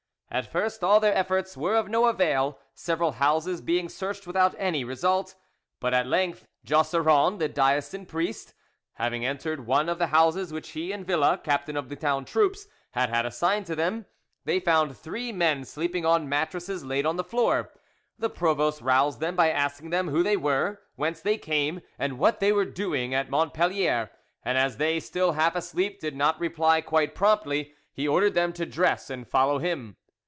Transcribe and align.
At 0.33 0.49
first 0.49 0.81
all 0.81 1.01
their 1.01 1.13
efforts 1.13 1.57
were 1.57 1.75
of 1.75 1.89
no 1.89 2.05
avail, 2.05 2.57
several 2.73 3.11
houses 3.11 3.59
being 3.59 3.89
searched 3.89 4.25
without 4.25 4.55
any 4.57 4.85
result; 4.85 5.35
but 5.81 5.93
at 5.93 6.07
length 6.07 6.47
Jausserand, 6.65 7.37
the 7.39 7.49
diocesan 7.49 8.05
provost, 8.05 8.53
having 8.93 9.25
entered 9.25 9.67
one 9.67 9.89
of 9.89 9.99
the 9.99 10.07
houses 10.07 10.53
which 10.53 10.69
he 10.69 10.93
and 10.93 11.05
Villa, 11.05 11.37
captain 11.43 11.75
of 11.75 11.89
the 11.89 11.97
town 11.97 12.23
troops, 12.23 12.67
had 12.91 13.09
had 13.09 13.25
assigned 13.25 13.65
to 13.65 13.75
them, 13.75 14.05
they 14.45 14.61
found 14.61 14.95
three 14.95 15.33
men 15.33 15.65
sleeping 15.65 16.05
on 16.05 16.29
mattresses 16.29 16.85
laid 16.85 17.05
on 17.05 17.17
the 17.17 17.25
floor. 17.25 17.73
The 18.17 18.29
provost 18.29 18.79
roused 18.79 19.19
them 19.19 19.35
by 19.35 19.49
asking 19.51 19.89
them 19.89 20.07
who 20.07 20.23
they 20.23 20.37
were, 20.37 20.79
whence 20.95 21.19
they 21.19 21.37
came, 21.37 21.81
and 21.99 22.17
what 22.17 22.39
they 22.39 22.53
were 22.53 22.63
doing 22.63 23.13
at 23.13 23.29
Montpellier, 23.29 24.09
and 24.45 24.57
as 24.57 24.77
they, 24.77 25.01
still 25.01 25.33
half 25.33 25.57
asleep, 25.57 25.99
did 25.99 26.15
not 26.15 26.39
reply 26.39 26.79
quite 26.79 27.15
promptly, 27.15 27.73
he 27.91 28.07
ordered 28.07 28.33
them 28.33 28.53
to 28.53 28.65
dress 28.65 29.09
and 29.09 29.27
follow 29.27 29.57
him. 29.59 29.97